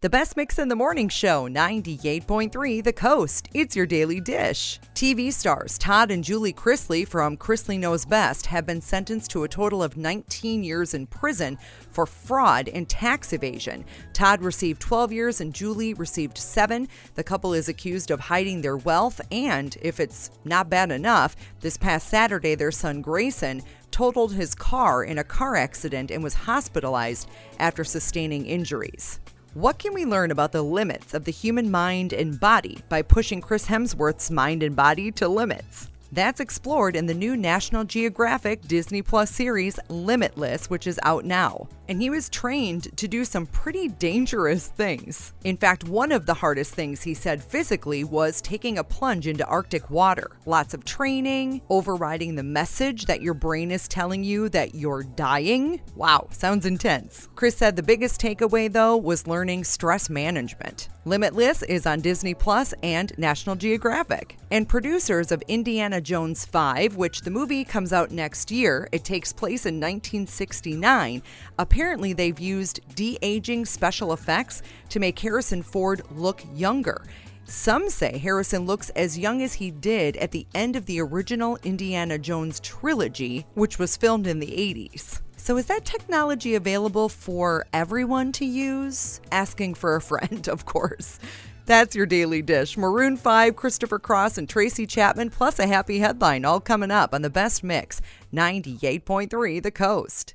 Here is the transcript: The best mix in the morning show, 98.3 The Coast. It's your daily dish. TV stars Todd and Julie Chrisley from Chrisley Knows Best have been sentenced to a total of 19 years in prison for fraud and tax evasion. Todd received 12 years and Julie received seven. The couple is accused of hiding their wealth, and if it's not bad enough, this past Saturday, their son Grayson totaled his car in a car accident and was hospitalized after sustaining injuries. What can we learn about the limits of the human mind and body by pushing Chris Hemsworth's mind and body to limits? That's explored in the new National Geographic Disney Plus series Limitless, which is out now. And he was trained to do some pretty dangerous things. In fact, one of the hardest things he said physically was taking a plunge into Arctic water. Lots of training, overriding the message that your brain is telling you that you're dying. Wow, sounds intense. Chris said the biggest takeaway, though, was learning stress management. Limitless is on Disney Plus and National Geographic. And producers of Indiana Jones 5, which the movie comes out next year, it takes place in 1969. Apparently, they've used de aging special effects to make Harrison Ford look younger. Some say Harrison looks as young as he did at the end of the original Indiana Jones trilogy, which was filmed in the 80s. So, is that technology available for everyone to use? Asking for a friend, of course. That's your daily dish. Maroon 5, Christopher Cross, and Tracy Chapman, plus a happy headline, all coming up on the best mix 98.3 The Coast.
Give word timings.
The 0.00 0.08
best 0.08 0.36
mix 0.36 0.60
in 0.60 0.68
the 0.68 0.76
morning 0.76 1.08
show, 1.08 1.48
98.3 1.48 2.84
The 2.84 2.92
Coast. 2.92 3.48
It's 3.52 3.74
your 3.74 3.84
daily 3.84 4.20
dish. 4.20 4.78
TV 4.94 5.32
stars 5.32 5.76
Todd 5.76 6.12
and 6.12 6.22
Julie 6.22 6.52
Chrisley 6.52 7.04
from 7.04 7.36
Chrisley 7.36 7.80
Knows 7.80 8.04
Best 8.04 8.46
have 8.46 8.64
been 8.64 8.80
sentenced 8.80 9.32
to 9.32 9.42
a 9.42 9.48
total 9.48 9.82
of 9.82 9.96
19 9.96 10.62
years 10.62 10.94
in 10.94 11.08
prison 11.08 11.58
for 11.90 12.06
fraud 12.06 12.68
and 12.68 12.88
tax 12.88 13.32
evasion. 13.32 13.84
Todd 14.12 14.40
received 14.40 14.80
12 14.80 15.12
years 15.12 15.40
and 15.40 15.52
Julie 15.52 15.94
received 15.94 16.38
seven. 16.38 16.86
The 17.16 17.24
couple 17.24 17.52
is 17.52 17.68
accused 17.68 18.12
of 18.12 18.20
hiding 18.20 18.62
their 18.62 18.76
wealth, 18.76 19.20
and 19.32 19.76
if 19.82 19.98
it's 19.98 20.30
not 20.44 20.70
bad 20.70 20.92
enough, 20.92 21.34
this 21.60 21.76
past 21.76 22.06
Saturday, 22.06 22.54
their 22.54 22.70
son 22.70 23.02
Grayson 23.02 23.62
totaled 23.90 24.32
his 24.32 24.54
car 24.54 25.02
in 25.02 25.18
a 25.18 25.24
car 25.24 25.56
accident 25.56 26.12
and 26.12 26.22
was 26.22 26.34
hospitalized 26.34 27.28
after 27.58 27.82
sustaining 27.82 28.46
injuries. 28.46 29.18
What 29.58 29.80
can 29.80 29.92
we 29.92 30.04
learn 30.04 30.30
about 30.30 30.52
the 30.52 30.62
limits 30.62 31.14
of 31.14 31.24
the 31.24 31.32
human 31.32 31.68
mind 31.68 32.12
and 32.12 32.38
body 32.38 32.78
by 32.88 33.02
pushing 33.02 33.40
Chris 33.40 33.66
Hemsworth's 33.66 34.30
mind 34.30 34.62
and 34.62 34.76
body 34.76 35.10
to 35.10 35.26
limits? 35.26 35.88
That's 36.10 36.40
explored 36.40 36.96
in 36.96 37.06
the 37.06 37.14
new 37.14 37.36
National 37.36 37.84
Geographic 37.84 38.62
Disney 38.62 39.02
Plus 39.02 39.30
series 39.30 39.78
Limitless, 39.88 40.70
which 40.70 40.86
is 40.86 40.98
out 41.02 41.24
now. 41.24 41.68
And 41.88 42.00
he 42.00 42.10
was 42.10 42.28
trained 42.28 42.96
to 42.98 43.08
do 43.08 43.24
some 43.24 43.46
pretty 43.46 43.88
dangerous 43.88 44.68
things. 44.68 45.32
In 45.44 45.56
fact, 45.56 45.88
one 45.88 46.12
of 46.12 46.26
the 46.26 46.34
hardest 46.34 46.74
things 46.74 47.02
he 47.02 47.14
said 47.14 47.42
physically 47.42 48.04
was 48.04 48.40
taking 48.40 48.78
a 48.78 48.84
plunge 48.84 49.26
into 49.26 49.46
Arctic 49.46 49.90
water. 49.90 50.30
Lots 50.44 50.74
of 50.74 50.84
training, 50.84 51.62
overriding 51.70 52.34
the 52.34 52.42
message 52.42 53.06
that 53.06 53.22
your 53.22 53.34
brain 53.34 53.70
is 53.70 53.88
telling 53.88 54.22
you 54.24 54.48
that 54.50 54.74
you're 54.74 55.02
dying. 55.02 55.80
Wow, 55.94 56.28
sounds 56.30 56.66
intense. 56.66 57.28
Chris 57.36 57.56
said 57.56 57.76
the 57.76 57.82
biggest 57.82 58.20
takeaway, 58.20 58.70
though, 58.70 58.96
was 58.96 59.26
learning 59.26 59.64
stress 59.64 60.10
management. 60.10 60.88
Limitless 61.04 61.62
is 61.62 61.86
on 61.86 62.02
Disney 62.02 62.34
Plus 62.34 62.74
and 62.82 63.16
National 63.16 63.56
Geographic. 63.56 64.36
And 64.50 64.68
producers 64.68 65.32
of 65.32 65.42
Indiana 65.48 65.97
Jones 66.00 66.44
5, 66.44 66.96
which 66.96 67.20
the 67.20 67.30
movie 67.30 67.64
comes 67.64 67.92
out 67.92 68.10
next 68.10 68.50
year, 68.50 68.88
it 68.92 69.04
takes 69.04 69.32
place 69.32 69.66
in 69.66 69.76
1969. 69.76 71.22
Apparently, 71.58 72.12
they've 72.12 72.38
used 72.38 72.80
de 72.94 73.18
aging 73.22 73.66
special 73.66 74.12
effects 74.12 74.62
to 74.88 75.00
make 75.00 75.18
Harrison 75.18 75.62
Ford 75.62 76.02
look 76.10 76.42
younger. 76.54 77.02
Some 77.44 77.88
say 77.88 78.18
Harrison 78.18 78.66
looks 78.66 78.90
as 78.90 79.18
young 79.18 79.42
as 79.42 79.54
he 79.54 79.70
did 79.70 80.16
at 80.18 80.32
the 80.32 80.46
end 80.54 80.76
of 80.76 80.86
the 80.86 81.00
original 81.00 81.58
Indiana 81.62 82.18
Jones 82.18 82.60
trilogy, 82.60 83.46
which 83.54 83.78
was 83.78 83.96
filmed 83.96 84.26
in 84.26 84.38
the 84.38 84.46
80s. 84.46 85.20
So, 85.48 85.56
is 85.56 85.64
that 85.64 85.86
technology 85.86 86.56
available 86.56 87.08
for 87.08 87.64
everyone 87.72 88.32
to 88.32 88.44
use? 88.44 89.22
Asking 89.32 89.72
for 89.76 89.96
a 89.96 90.00
friend, 90.10 90.46
of 90.46 90.66
course. 90.66 91.18
That's 91.64 91.96
your 91.96 92.04
daily 92.04 92.42
dish. 92.42 92.76
Maroon 92.76 93.16
5, 93.16 93.56
Christopher 93.56 93.98
Cross, 93.98 94.36
and 94.36 94.46
Tracy 94.46 94.86
Chapman, 94.86 95.30
plus 95.30 95.58
a 95.58 95.66
happy 95.66 96.00
headline, 96.00 96.44
all 96.44 96.60
coming 96.60 96.90
up 96.90 97.14
on 97.14 97.22
the 97.22 97.30
best 97.30 97.64
mix 97.64 98.02
98.3 98.30 99.62
The 99.62 99.70
Coast. 99.70 100.34